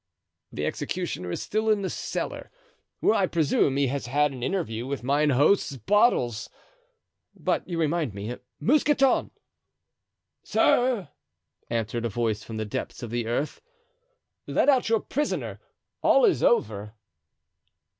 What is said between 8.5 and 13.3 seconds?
Mousqueton!" "Sir," answered a voice from the depths of the